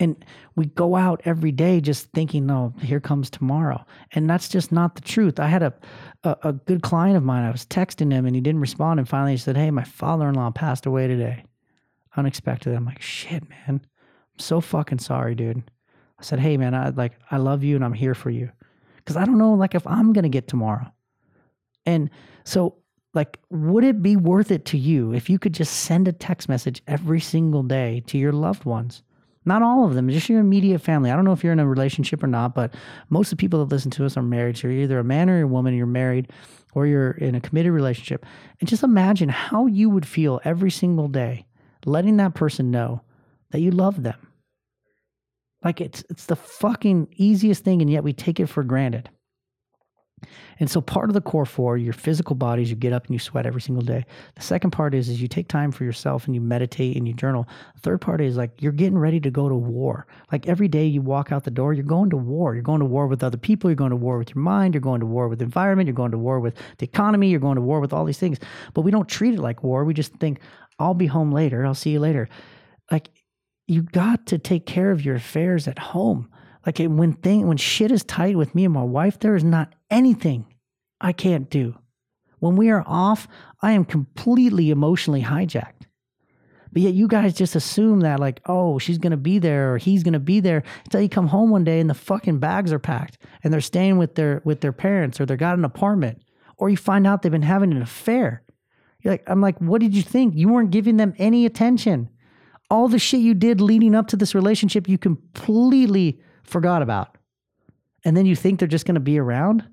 And 0.00 0.24
we 0.54 0.66
go 0.66 0.94
out 0.94 1.20
every 1.24 1.50
day 1.50 1.80
just 1.80 2.12
thinking, 2.12 2.48
oh, 2.50 2.72
here 2.80 3.00
comes 3.00 3.30
tomorrow. 3.30 3.84
And 4.12 4.30
that's 4.30 4.48
just 4.48 4.70
not 4.70 4.94
the 4.94 5.00
truth. 5.00 5.40
I 5.40 5.48
had 5.48 5.62
a, 5.62 5.74
a, 6.22 6.36
a 6.44 6.52
good 6.52 6.82
client 6.82 7.16
of 7.16 7.24
mine, 7.24 7.44
I 7.44 7.50
was 7.50 7.66
texting 7.66 8.12
him 8.12 8.24
and 8.24 8.34
he 8.34 8.40
didn't 8.40 8.60
respond. 8.60 9.00
And 9.00 9.08
finally 9.08 9.32
he 9.32 9.38
said, 9.38 9.56
Hey, 9.56 9.70
my 9.70 9.84
father 9.84 10.28
in 10.28 10.34
law 10.34 10.50
passed 10.50 10.86
away 10.86 11.08
today 11.08 11.44
unexpected. 12.18 12.74
I'm 12.74 12.84
like, 12.84 13.00
shit, 13.00 13.48
man. 13.48 13.60
I'm 13.68 13.80
so 14.38 14.60
fucking 14.60 14.98
sorry, 14.98 15.34
dude. 15.34 15.62
I 16.18 16.22
said, 16.22 16.40
hey, 16.40 16.56
man, 16.56 16.74
I 16.74 16.90
like, 16.90 17.12
I 17.30 17.36
love 17.36 17.62
you 17.62 17.76
and 17.76 17.84
I'm 17.84 17.94
here 17.94 18.14
for 18.14 18.30
you. 18.30 18.50
Cause 19.06 19.16
I 19.16 19.24
don't 19.24 19.38
know, 19.38 19.54
like, 19.54 19.74
if 19.74 19.86
I'm 19.86 20.12
going 20.12 20.24
to 20.24 20.28
get 20.28 20.48
tomorrow. 20.48 20.92
And 21.86 22.10
so, 22.44 22.76
like, 23.14 23.38
would 23.48 23.84
it 23.84 24.02
be 24.02 24.16
worth 24.16 24.50
it 24.50 24.66
to 24.66 24.78
you 24.78 25.14
if 25.14 25.30
you 25.30 25.38
could 25.38 25.54
just 25.54 25.72
send 25.72 26.08
a 26.08 26.12
text 26.12 26.46
message 26.48 26.82
every 26.86 27.20
single 27.20 27.62
day 27.62 28.02
to 28.08 28.18
your 28.18 28.32
loved 28.32 28.66
ones? 28.66 29.02
Not 29.48 29.62
all 29.62 29.86
of 29.86 29.94
them, 29.94 30.08
just 30.10 30.28
your 30.28 30.40
immediate 30.40 30.80
family. 30.80 31.10
I 31.10 31.16
don't 31.16 31.24
know 31.24 31.32
if 31.32 31.42
you're 31.42 31.54
in 31.54 31.58
a 31.58 31.66
relationship 31.66 32.22
or 32.22 32.26
not, 32.26 32.54
but 32.54 32.74
most 33.08 33.32
of 33.32 33.38
the 33.38 33.40
people 33.40 33.64
that 33.64 33.74
listen 33.74 33.90
to 33.92 34.04
us 34.04 34.16
are 34.16 34.22
married. 34.22 34.58
So 34.58 34.68
you're 34.68 34.82
either 34.82 34.98
a 34.98 35.04
man 35.04 35.30
or 35.30 35.40
a 35.40 35.46
woman, 35.46 35.74
you're 35.74 35.86
married, 35.86 36.30
or 36.74 36.86
you're 36.86 37.12
in 37.12 37.34
a 37.34 37.40
committed 37.40 37.72
relationship. 37.72 38.26
And 38.60 38.68
just 38.68 38.82
imagine 38.82 39.30
how 39.30 39.66
you 39.66 39.88
would 39.88 40.06
feel 40.06 40.40
every 40.44 40.70
single 40.70 41.08
day 41.08 41.46
letting 41.86 42.18
that 42.18 42.34
person 42.34 42.70
know 42.70 43.00
that 43.50 43.60
you 43.60 43.70
love 43.70 44.02
them. 44.02 44.18
Like 45.64 45.80
it's 45.80 46.04
it's 46.10 46.26
the 46.26 46.36
fucking 46.36 47.08
easiest 47.16 47.64
thing, 47.64 47.80
and 47.80 47.90
yet 47.90 48.04
we 48.04 48.12
take 48.12 48.38
it 48.38 48.46
for 48.46 48.62
granted. 48.62 49.08
And 50.60 50.70
so 50.70 50.80
part 50.80 51.10
of 51.10 51.14
the 51.14 51.20
core 51.20 51.46
four, 51.46 51.76
your 51.76 51.92
physical 51.92 52.34
bodies, 52.34 52.70
you 52.70 52.76
get 52.76 52.92
up 52.92 53.06
and 53.06 53.14
you 53.14 53.18
sweat 53.18 53.46
every 53.46 53.60
single 53.60 53.84
day. 53.84 54.04
The 54.34 54.42
second 54.42 54.70
part 54.70 54.94
is 54.94 55.08
is 55.08 55.20
you 55.20 55.28
take 55.28 55.48
time 55.48 55.72
for 55.72 55.84
yourself 55.84 56.26
and 56.26 56.34
you 56.34 56.40
meditate 56.40 56.96
and 56.96 57.06
you 57.06 57.14
journal. 57.14 57.46
The 57.74 57.80
third 57.80 58.00
part 58.00 58.20
is 58.20 58.36
like 58.36 58.60
you're 58.60 58.72
getting 58.72 58.98
ready 58.98 59.20
to 59.20 59.30
go 59.30 59.48
to 59.48 59.54
war. 59.54 60.06
Like 60.32 60.46
every 60.48 60.68
day 60.68 60.86
you 60.86 61.02
walk 61.02 61.32
out 61.32 61.44
the 61.44 61.50
door, 61.50 61.72
you're 61.72 61.84
going 61.84 62.10
to 62.10 62.16
war. 62.16 62.54
You're 62.54 62.62
going 62.62 62.80
to 62.80 62.86
war 62.86 63.06
with 63.06 63.22
other 63.22 63.38
people, 63.38 63.70
you're 63.70 63.76
going 63.76 63.90
to 63.90 63.96
war 63.96 64.18
with 64.18 64.34
your 64.34 64.42
mind, 64.42 64.74
you're 64.74 64.80
going 64.80 65.00
to 65.00 65.06
war 65.06 65.28
with 65.28 65.38
the 65.38 65.44
environment, 65.44 65.86
you're 65.86 65.94
going 65.94 66.12
to 66.12 66.18
war 66.18 66.40
with 66.40 66.56
the 66.78 66.84
economy, 66.84 67.30
you're 67.30 67.40
going 67.40 67.56
to 67.56 67.62
war 67.62 67.80
with 67.80 67.92
all 67.92 68.04
these 68.04 68.18
things. 68.18 68.38
But 68.74 68.82
we 68.82 68.90
don't 68.90 69.08
treat 69.08 69.34
it 69.34 69.40
like 69.40 69.62
war. 69.62 69.84
We 69.84 69.94
just 69.94 70.14
think, 70.14 70.40
I'll 70.78 70.94
be 70.94 71.06
home 71.06 71.32
later. 71.32 71.66
I'll 71.66 71.74
see 71.74 71.90
you 71.90 72.00
later. 72.00 72.28
Like 72.90 73.10
you 73.66 73.82
got 73.82 74.26
to 74.26 74.38
take 74.38 74.66
care 74.66 74.90
of 74.90 75.04
your 75.04 75.16
affairs 75.16 75.68
at 75.68 75.78
home. 75.78 76.28
Like 76.66 76.78
when 76.78 77.14
thing 77.14 77.46
when 77.46 77.56
shit 77.56 77.90
is 77.90 78.04
tight 78.04 78.36
with 78.36 78.54
me 78.54 78.64
and 78.64 78.74
my 78.74 78.82
wife, 78.82 79.18
there 79.18 79.36
is 79.36 79.44
not 79.44 79.74
anything 79.90 80.46
I 81.00 81.12
can't 81.12 81.48
do. 81.48 81.78
When 82.40 82.56
we 82.56 82.70
are 82.70 82.84
off, 82.86 83.26
I 83.62 83.72
am 83.72 83.84
completely 83.84 84.70
emotionally 84.70 85.22
hijacked. 85.22 85.86
But 86.70 86.82
yet 86.82 86.94
you 86.94 87.08
guys 87.08 87.34
just 87.34 87.56
assume 87.56 88.00
that 88.00 88.20
like, 88.20 88.40
oh, 88.46 88.78
she's 88.78 88.98
gonna 88.98 89.16
be 89.16 89.38
there 89.38 89.72
or 89.72 89.78
he's 89.78 90.02
gonna 90.02 90.18
be 90.18 90.40
there 90.40 90.62
until 90.84 91.00
you 91.00 91.08
come 91.08 91.28
home 91.28 91.50
one 91.50 91.64
day 91.64 91.80
and 91.80 91.88
the 91.88 91.94
fucking 91.94 92.38
bags 92.38 92.72
are 92.72 92.78
packed 92.78 93.18
and 93.42 93.52
they're 93.52 93.60
staying 93.60 93.98
with 93.98 94.14
their 94.14 94.42
with 94.44 94.60
their 94.60 94.72
parents 94.72 95.20
or 95.20 95.26
they 95.26 95.36
got 95.36 95.58
an 95.58 95.64
apartment. 95.64 96.22
Or 96.56 96.68
you 96.68 96.76
find 96.76 97.06
out 97.06 97.22
they've 97.22 97.32
been 97.32 97.42
having 97.42 97.72
an 97.72 97.82
affair 97.82 98.42
you're 99.00 99.14
like, 99.14 99.24
I'm 99.26 99.40
like, 99.40 99.58
what 99.58 99.80
did 99.80 99.94
you 99.94 100.02
think? 100.02 100.34
You 100.34 100.48
weren't 100.48 100.70
giving 100.70 100.96
them 100.96 101.14
any 101.18 101.46
attention. 101.46 102.08
All 102.70 102.88
the 102.88 102.98
shit 102.98 103.20
you 103.20 103.34
did 103.34 103.60
leading 103.60 103.94
up 103.94 104.08
to 104.08 104.16
this 104.16 104.34
relationship, 104.34 104.88
you 104.88 104.98
completely 104.98 106.20
forgot 106.48 106.82
about. 106.82 107.16
And 108.04 108.16
then 108.16 108.26
you 108.26 108.36
think 108.36 108.58
they're 108.58 108.68
just 108.68 108.86
going 108.86 108.94
to 108.94 109.00
be 109.00 109.18
around? 109.18 109.64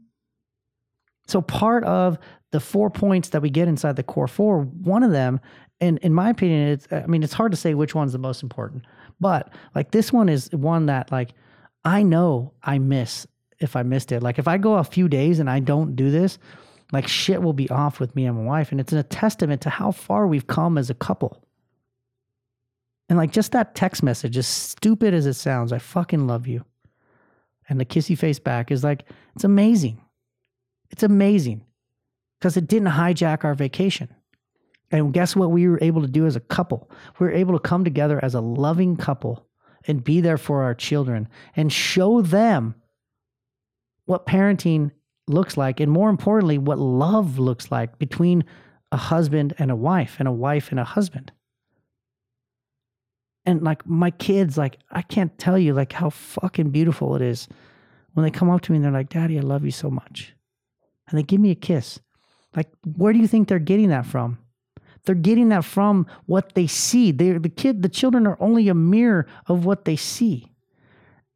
So 1.28 1.42
part 1.42 1.84
of 1.84 2.18
the 2.52 2.60
four 2.60 2.90
points 2.90 3.30
that 3.30 3.42
we 3.42 3.50
get 3.50 3.68
inside 3.68 3.96
the 3.96 4.04
core 4.04 4.28
four, 4.28 4.62
one 4.62 5.04
of 5.04 5.12
them, 5.12 5.40
and 5.82 5.98
in 6.00 6.14
my 6.14 6.30
opinion, 6.30 6.70
it's 6.70 6.88
I 6.92 7.06
mean, 7.06 7.24
it's 7.24 7.34
hard 7.34 7.52
to 7.52 7.58
say 7.58 7.74
which 7.74 7.96
one's 7.96 8.14
the 8.14 8.18
most 8.18 8.44
important. 8.44 8.86
But 9.20 9.54
like 9.74 9.92
this 9.92 10.14
one 10.14 10.30
is 10.30 10.50
one 10.52 10.86
that 10.88 11.12
like 11.12 11.32
I 11.84 12.04
know 12.04 12.54
I 12.64 12.80
miss 12.80 13.28
if 13.60 13.76
I 13.76 13.84
missed 13.84 14.12
it. 14.12 14.24
Like 14.24 14.40
if 14.40 14.48
I 14.48 14.58
go 14.58 14.76
a 14.76 14.84
few 14.84 15.08
days 15.08 15.40
and 15.40 15.50
I 15.50 15.60
don't 15.60 15.96
do 15.96 16.12
this, 16.12 16.38
like 16.92 17.08
shit 17.08 17.42
will 17.42 17.54
be 17.54 17.70
off 17.70 18.00
with 18.00 18.16
me 18.16 18.26
and 18.26 18.38
my 18.38 18.44
wife. 18.44 18.72
And 18.72 18.80
it's 18.80 18.94
a 18.94 19.04
testament 19.04 19.62
to 19.62 19.70
how 19.70 19.92
far 19.92 20.28
we've 20.28 20.48
come 20.48 20.78
as 20.78 20.90
a 20.90 20.96
couple. 20.96 21.45
And 23.10 23.18
like 23.18 23.32
just 23.32 23.52
that 23.52 23.76
text 23.76 24.02
message, 24.02 24.38
as 24.38 24.48
stupid 24.48 25.14
as 25.14 25.26
it 25.26 25.34
sounds, 25.34 25.72
I 25.72 25.78
fucking 25.78 26.28
love 26.28 26.48
you. 26.48 26.66
And 27.70 27.80
the 27.80 27.86
kissy 27.86 28.18
face 28.18 28.40
back 28.40 28.72
is 28.72 28.84
like, 28.84 29.06
it's 29.36 29.44
amazing. 29.44 30.02
It's 30.92 31.04
amazing 31.04 31.64
because 32.40 32.58
it 32.58 32.68
didn't 32.68 32.90
hijack 32.90 33.44
our 33.44 33.56
vacation. 33.56 34.10
And 34.92 35.14
guess 35.14 35.36
what 35.36 35.52
we 35.52 35.68
were 35.68 35.80
able 35.82 36.02
to 36.02 36.08
do 36.08 36.26
as 36.26 36.36
a 36.36 36.42
couple? 36.42 36.90
We 37.20 37.28
were 37.28 37.34
able 37.34 37.54
to 37.54 37.60
come 37.60 37.84
together 37.84 38.24
as 38.24 38.36
a 38.36 38.42
loving 38.42 38.98
couple 38.98 39.48
and 39.88 40.04
be 40.04 40.22
there 40.22 40.38
for 40.38 40.64
our 40.64 40.74
children 40.74 41.28
and 41.56 41.72
show 41.72 42.22
them 42.22 42.76
what 44.06 44.26
parenting 44.26 44.92
looks 45.28 45.58
like. 45.58 45.80
And 45.80 45.92
more 45.92 46.10
importantly, 46.10 46.58
what 46.58 46.80
love 46.80 47.40
looks 47.40 47.72
like 47.72 47.98
between 47.98 48.44
a 48.92 48.98
husband 48.98 49.54
and 49.58 49.72
a 49.72 49.76
wife 49.76 50.18
and 50.20 50.28
a 50.28 50.32
wife 50.32 50.70
and 50.70 50.80
a 50.80 50.84
husband. 50.84 51.32
And 53.46 53.62
like 53.62 53.86
my 53.86 54.12
kids, 54.12 54.58
like 54.58 54.80
I 54.92 55.02
can't 55.02 55.38
tell 55.38 55.58
you 55.58 55.74
like 55.74 55.94
how 55.94 56.10
fucking 56.10 56.72
beautiful 56.72 57.16
it 57.16 57.22
is 57.22 57.48
when 58.14 58.24
they 58.24 58.32
come 58.32 58.50
up 58.50 58.62
to 58.62 58.72
me 58.72 58.78
and 58.78 58.86
they're 58.86 58.92
like, 58.92 59.10
Daddy, 59.10 59.38
I 59.38 59.42
love 59.42 59.64
you 59.64 59.72
so 59.72 59.90
much. 59.90 60.34
And 61.08 61.18
they 61.18 61.24
give 61.24 61.40
me 61.40 61.52
a 61.52 61.56
kiss. 61.56 62.00
Like, 62.56 62.70
where 62.96 63.14
do 63.14 63.20
you 63.20 63.28
think 63.28 63.48
they're 63.48 63.60
getting 63.60 63.90
that 63.90 64.06
from? 64.06 64.40
They're 65.06 65.14
getting 65.14 65.50
that 65.50 65.66
from 65.66 66.08
what 66.26 66.56
they 66.56 66.66
see. 66.66 67.12
They 67.12 67.34
the 67.34 67.50
kid, 67.50 67.84
the 67.84 67.90
children 67.90 68.26
are 68.26 68.38
only 68.40 68.70
a 68.70 68.74
mirror 68.74 69.28
of 69.46 69.66
what 69.66 69.86
they 69.86 69.96
see. 69.96 70.52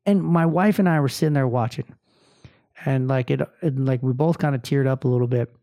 And 0.05 0.23
my 0.23 0.45
wife 0.45 0.79
and 0.79 0.89
I 0.89 0.99
were 0.99 1.09
sitting 1.09 1.33
there 1.33 1.47
watching. 1.47 1.85
And 2.85 3.07
like 3.07 3.29
it, 3.29 3.41
it 3.61 3.77
like 3.77 4.01
we 4.01 4.13
both 4.13 4.39
kind 4.39 4.55
of 4.55 4.63
teared 4.63 4.87
up 4.87 5.03
a 5.03 5.07
little 5.07 5.27
bit. 5.27 5.53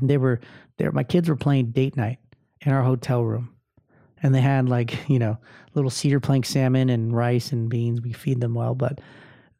They 0.00 0.16
were 0.16 0.40
there, 0.78 0.92
my 0.92 1.04
kids 1.04 1.28
were 1.28 1.36
playing 1.36 1.72
date 1.72 1.96
night 1.96 2.18
in 2.60 2.72
our 2.72 2.82
hotel 2.82 3.22
room 3.22 3.57
and 4.22 4.34
they 4.34 4.40
had 4.40 4.68
like 4.68 4.98
you 5.08 5.18
know 5.18 5.38
little 5.74 5.90
cedar 5.90 6.20
plank 6.20 6.46
salmon 6.46 6.90
and 6.90 7.14
rice 7.14 7.52
and 7.52 7.68
beans. 7.68 8.00
We 8.00 8.12
feed 8.12 8.40
them 8.40 8.54
well, 8.54 8.74
but 8.74 9.00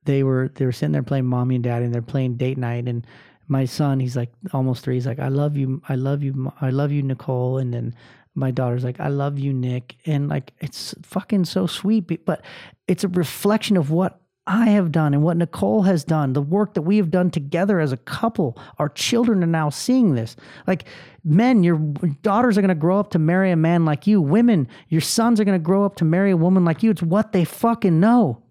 they 0.05 0.23
were 0.23 0.51
they 0.55 0.65
were 0.65 0.73
sitting 0.73 0.93
there 0.93 1.03
playing 1.03 1.27
mommy 1.27 1.57
and 1.57 1.65
daddy, 1.65 1.85
and 1.85 1.95
they're 1.95 2.03
playing 2.03 2.37
date 2.37 2.59
night. 2.59 2.89
And 2.89 3.07
my 3.47 3.65
son, 3.65 4.01
he's 4.01 4.17
like 4.17 4.31
almost 4.53 4.85
three. 4.85 4.95
He's 4.95 5.07
like, 5.07 5.19
I 5.19 5.29
love 5.29 5.57
you, 5.57 5.83
I 5.89 5.95
love 5.95 6.23
you, 6.23 6.53
I 6.61 6.71
love 6.71 6.93
you, 6.93 7.03
Nicole. 7.03 7.59
And 7.59 7.73
then 7.73 7.95
my 8.35 8.51
daughter's 8.51 8.85
like, 8.85 9.01
I 9.01 9.09
love 9.09 9.39
you, 9.39 9.53
Nick. 9.53 9.97
And 10.07 10.29
like 10.29 10.53
it's 10.61 10.95
fucking 11.03 11.45
so 11.47 11.67
sweet, 11.67 12.25
but 12.25 12.43
it's 12.87 13.05
a 13.05 13.09
reflection 13.09 13.77
of 13.77 13.91
what 13.91 14.21
I 14.49 14.71
have 14.71 14.91
done 14.91 15.13
and 15.13 15.23
what 15.23 15.37
Nicole 15.37 15.83
has 15.83 16.05
done, 16.05 16.33
the 16.33 16.41
work 16.41 16.73
that 16.73 16.83
we 16.83 16.97
have 16.97 17.11
done 17.11 17.31
together 17.31 17.81
as 17.81 17.93
a 17.93 17.99
couple. 17.99 18.59
Our 18.79 18.89
children 18.89 19.43
are 19.45 19.47
now 19.47 19.69
seeing 19.69 20.15
this. 20.15 20.37
Like 20.67 20.87
men, 21.23 21.63
your 21.63 21.77
daughters 22.23 22.57
are 22.57 22.63
going 22.63 22.71
to 22.71 22.75
grow 22.75 22.99
up 22.99 23.11
to 23.11 23.19
marry 23.19 23.51
a 23.51 23.57
man 23.57 23.85
like 23.85 24.07
you. 24.07 24.23
Women, 24.23 24.67
your 24.89 25.03
sons 25.03 25.39
are 25.39 25.45
going 25.45 25.59
to 25.59 25.65
grow 25.65 25.85
up 25.85 25.97
to 25.97 26.07
marry 26.07 26.31
a 26.31 26.37
woman 26.37 26.65
like 26.65 26.83
you. 26.83 26.91
It's 26.91 27.03
what 27.03 27.33
they 27.33 27.45
fucking 27.45 28.01
know. 28.01 28.43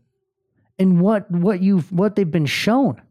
And 0.77 1.01
what 1.01 1.29
what 1.31 1.61
you've 1.61 1.91
what 1.91 2.15
they've 2.15 2.29
been 2.29 2.45
shown. 2.45 3.01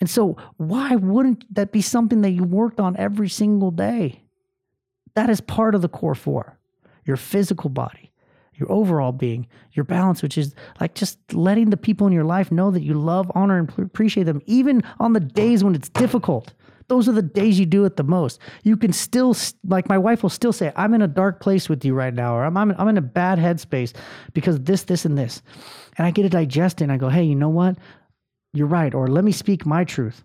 And 0.00 0.08
so 0.08 0.36
why 0.56 0.94
wouldn't 0.94 1.52
that 1.54 1.72
be 1.72 1.80
something 1.80 2.20
that 2.22 2.30
you 2.30 2.44
worked 2.44 2.78
on 2.78 2.96
every 2.96 3.28
single 3.28 3.72
day? 3.72 4.22
That 5.14 5.30
is 5.30 5.40
part 5.40 5.74
of 5.74 5.82
the 5.82 5.88
core 5.88 6.14
4. 6.14 6.56
Your 7.04 7.16
physical 7.16 7.70
body, 7.70 8.03
your 8.56 8.70
overall 8.70 9.12
being, 9.12 9.46
your 9.72 9.84
balance, 9.84 10.22
which 10.22 10.38
is 10.38 10.54
like 10.80 10.94
just 10.94 11.18
letting 11.32 11.70
the 11.70 11.76
people 11.76 12.06
in 12.06 12.12
your 12.12 12.24
life 12.24 12.52
know 12.52 12.70
that 12.70 12.82
you 12.82 12.94
love, 12.94 13.30
honor, 13.34 13.58
and 13.58 13.72
appreciate 13.78 14.24
them, 14.24 14.42
even 14.46 14.82
on 15.00 15.12
the 15.12 15.20
days 15.20 15.64
when 15.64 15.74
it's 15.74 15.88
difficult. 15.88 16.52
Those 16.88 17.08
are 17.08 17.12
the 17.12 17.22
days 17.22 17.58
you 17.58 17.66
do 17.66 17.84
it 17.84 17.96
the 17.96 18.04
most. 18.04 18.40
You 18.62 18.76
can 18.76 18.92
still, 18.92 19.34
like 19.66 19.88
my 19.88 19.96
wife 19.96 20.22
will 20.22 20.30
still 20.30 20.52
say, 20.52 20.72
I'm 20.76 20.92
in 20.92 21.02
a 21.02 21.08
dark 21.08 21.40
place 21.40 21.68
with 21.68 21.84
you 21.84 21.94
right 21.94 22.12
now, 22.12 22.34
or 22.34 22.44
I'm, 22.44 22.56
I'm, 22.56 22.74
I'm 22.78 22.88
in 22.88 22.98
a 22.98 23.02
bad 23.02 23.38
headspace 23.38 23.94
because 24.34 24.60
this, 24.60 24.84
this, 24.84 25.04
and 25.04 25.16
this. 25.16 25.42
And 25.96 26.06
I 26.06 26.10
get 26.10 26.24
to 26.24 26.28
digest 26.28 26.80
it 26.80 26.84
and 26.84 26.92
I 26.92 26.98
go, 26.98 27.08
hey, 27.08 27.22
you 27.22 27.34
know 27.34 27.48
what? 27.48 27.76
You're 28.52 28.66
right. 28.66 28.94
Or 28.94 29.08
let 29.08 29.24
me 29.24 29.32
speak 29.32 29.64
my 29.64 29.84
truth. 29.84 30.24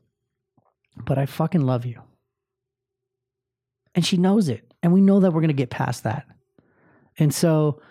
But 1.06 1.18
I 1.18 1.26
fucking 1.26 1.62
love 1.62 1.86
you. 1.86 2.02
And 3.96 4.06
she 4.06 4.18
knows 4.18 4.50
it. 4.50 4.74
And 4.84 4.94
we 4.94 5.02
know 5.02 5.22
that 5.22 5.32
we're 5.32 5.42
going 5.42 5.48
to 5.48 5.54
get 5.54 5.70
past 5.70 6.04
that. 6.04 6.26
And 7.18 7.34
so 7.34 7.82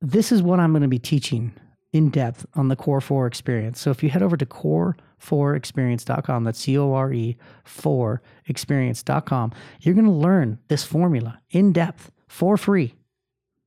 this 0.00 0.32
is 0.32 0.42
what 0.42 0.60
I'm 0.60 0.72
going 0.72 0.82
to 0.82 0.88
be 0.88 0.98
teaching 0.98 1.52
in 1.92 2.10
depth 2.10 2.44
on 2.54 2.68
the 2.68 2.76
Core 2.76 3.00
4 3.00 3.26
experience. 3.26 3.80
So 3.80 3.90
if 3.90 4.02
you 4.02 4.10
head 4.10 4.22
over 4.22 4.36
to 4.36 4.46
core4experience.com, 4.46 6.44
that's 6.44 6.60
C 6.60 6.78
O 6.78 6.92
R 6.92 7.12
E 7.12 7.36
4 7.64 8.22
experience.com, 8.46 9.52
you're 9.80 9.94
going 9.94 10.04
to 10.04 10.10
learn 10.10 10.58
this 10.68 10.84
formula 10.84 11.40
in 11.50 11.72
depth 11.72 12.10
for 12.28 12.56
free. 12.56 12.94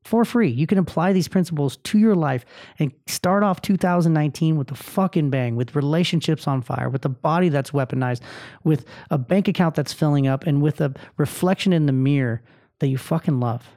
For 0.04 0.24
free. 0.24 0.50
You 0.50 0.66
can 0.66 0.78
apply 0.78 1.12
these 1.12 1.28
principles 1.28 1.78
to 1.78 2.00
your 2.00 2.16
life 2.16 2.46
and 2.80 2.92
start 3.06 3.44
off 3.44 3.62
2019 3.62 4.58
with 4.58 4.72
a 4.72 4.76
fucking 4.76 5.30
bang, 5.30 5.56
with 5.56 5.76
relationships 5.76 6.48
on 6.48 6.62
fire, 6.62 6.90
with 6.90 7.04
a 7.06 7.10
body 7.10 7.50
that's 7.50 7.72
weaponized, 7.72 8.22
with 8.64 8.86
a 9.12 9.18
bank 9.18 9.48
account 9.48 9.76
that's 9.76 9.92
filling 9.92 10.26
up, 10.26 10.48
and 10.48 10.62
with 10.62 10.80
a 10.80 10.94
reflection 11.18 11.74
in 11.74 11.86
the 11.86 11.92
mirror 11.92 12.42
that 12.80 12.88
you 12.88 12.98
fucking 12.98 13.40
love. 13.40 13.68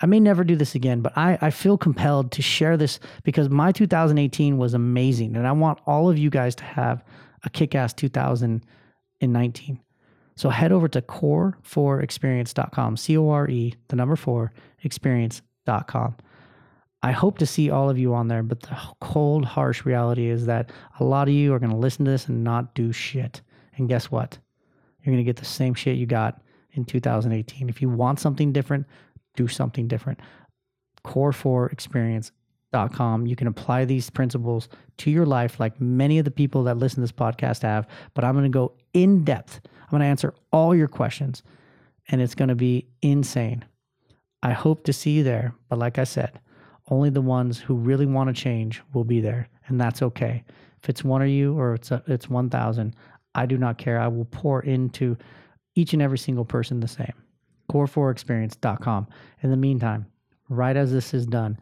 I 0.00 0.06
may 0.06 0.20
never 0.20 0.44
do 0.44 0.56
this 0.56 0.74
again, 0.74 1.00
but 1.00 1.16
I, 1.16 1.38
I 1.40 1.50
feel 1.50 1.78
compelled 1.78 2.32
to 2.32 2.42
share 2.42 2.76
this 2.76 3.00
because 3.24 3.48
my 3.48 3.72
2018 3.72 4.58
was 4.58 4.74
amazing. 4.74 5.36
And 5.36 5.46
I 5.46 5.52
want 5.52 5.78
all 5.86 6.10
of 6.10 6.18
you 6.18 6.28
guys 6.30 6.54
to 6.56 6.64
have 6.64 7.02
a 7.44 7.50
kick 7.50 7.74
ass 7.74 7.92
2019. 7.94 9.80
So 10.36 10.50
head 10.50 10.70
over 10.72 10.88
to 10.88 11.00
core4experience.com, 11.00 12.96
C 12.98 13.16
O 13.16 13.28
R 13.30 13.48
E, 13.48 13.74
the 13.88 13.96
number 13.96 14.16
four, 14.16 14.52
experience.com. 14.82 16.16
I 17.02 17.12
hope 17.12 17.38
to 17.38 17.46
see 17.46 17.70
all 17.70 17.88
of 17.88 17.98
you 17.98 18.14
on 18.14 18.28
there, 18.28 18.42
but 18.42 18.60
the 18.60 18.76
cold, 19.00 19.44
harsh 19.44 19.84
reality 19.84 20.28
is 20.28 20.46
that 20.46 20.72
a 20.98 21.04
lot 21.04 21.28
of 21.28 21.34
you 21.34 21.54
are 21.54 21.58
going 21.58 21.70
to 21.70 21.76
listen 21.76 22.04
to 22.04 22.10
this 22.10 22.26
and 22.26 22.42
not 22.42 22.74
do 22.74 22.92
shit. 22.92 23.42
And 23.76 23.88
guess 23.88 24.10
what? 24.10 24.38
You're 25.02 25.14
going 25.14 25.24
to 25.24 25.28
get 25.28 25.36
the 25.36 25.44
same 25.44 25.74
shit 25.74 25.96
you 25.96 26.06
got 26.06 26.42
in 26.72 26.84
2018. 26.84 27.68
If 27.68 27.80
you 27.80 27.88
want 27.88 28.18
something 28.18 28.52
different, 28.52 28.86
do 29.36 29.48
something 29.48 29.88
different. 29.88 30.20
Core4experience.com. 31.04 33.26
You 33.26 33.36
can 33.36 33.46
apply 33.46 33.84
these 33.84 34.10
principles 34.10 34.68
to 34.98 35.10
your 35.10 35.26
life 35.26 35.60
like 35.60 35.80
many 35.80 36.18
of 36.18 36.24
the 36.24 36.30
people 36.30 36.64
that 36.64 36.78
listen 36.78 36.96
to 36.96 37.02
this 37.02 37.12
podcast 37.12 37.62
have, 37.62 37.86
but 38.14 38.24
I'm 38.24 38.34
going 38.34 38.44
to 38.44 38.50
go 38.50 38.72
in 38.92 39.24
depth. 39.24 39.60
I'm 39.64 39.90
going 39.90 40.00
to 40.00 40.06
answer 40.06 40.34
all 40.52 40.74
your 40.74 40.88
questions 40.88 41.42
and 42.08 42.20
it's 42.20 42.34
going 42.34 42.48
to 42.48 42.54
be 42.54 42.86
insane. 43.02 43.64
I 44.42 44.52
hope 44.52 44.84
to 44.84 44.92
see 44.92 45.12
you 45.12 45.24
there, 45.24 45.54
but 45.68 45.78
like 45.78 45.98
I 45.98 46.04
said, 46.04 46.40
only 46.88 47.10
the 47.10 47.20
ones 47.20 47.58
who 47.58 47.74
really 47.74 48.06
want 48.06 48.34
to 48.34 48.42
change 48.42 48.82
will 48.92 49.04
be 49.04 49.20
there, 49.20 49.48
and 49.66 49.80
that's 49.80 50.02
okay. 50.02 50.44
If 50.82 50.88
it's 50.88 51.02
one 51.02 51.22
of 51.22 51.28
you 51.28 51.58
or 51.58 51.74
it's 51.74 51.90
it's 52.06 52.30
1,000, 52.30 52.94
I 53.34 53.46
do 53.46 53.58
not 53.58 53.78
care. 53.78 53.98
I 53.98 54.06
will 54.06 54.26
pour 54.26 54.62
into 54.62 55.16
each 55.74 55.92
and 55.92 56.02
every 56.02 56.18
single 56.18 56.44
person 56.44 56.80
the 56.80 56.88
same 56.88 57.12
core4experience.com. 57.70 59.06
In 59.42 59.50
the 59.50 59.56
meantime, 59.56 60.06
right 60.48 60.76
as 60.76 60.92
this 60.92 61.14
is 61.14 61.26
done, 61.26 61.58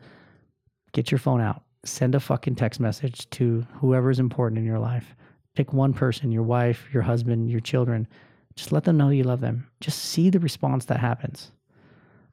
get 0.92 1.10
your 1.10 1.18
phone 1.18 1.40
out, 1.40 1.62
send 1.84 2.14
a 2.14 2.20
fucking 2.20 2.56
text 2.56 2.80
message 2.80 3.28
to 3.30 3.66
whoever 3.80 4.10
is 4.10 4.18
important 4.18 4.58
in 4.58 4.64
your 4.64 4.78
life. 4.78 5.14
Pick 5.54 5.72
one 5.72 5.94
person, 5.94 6.32
your 6.32 6.42
wife, 6.42 6.88
your 6.92 7.02
husband, 7.02 7.50
your 7.50 7.60
children. 7.60 8.08
Just 8.56 8.72
let 8.72 8.84
them 8.84 8.96
know 8.96 9.10
you 9.10 9.24
love 9.24 9.40
them. 9.40 9.68
Just 9.80 9.98
see 9.98 10.30
the 10.30 10.40
response 10.40 10.84
that 10.86 11.00
happens. 11.00 11.52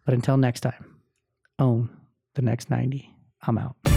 But 0.06 0.14
until 0.14 0.38
next 0.38 0.62
time, 0.62 0.96
own 1.60 1.90
the 2.36 2.42
next 2.42 2.70
90. 2.70 3.14
I'm 3.44 3.58
out. 3.58 3.91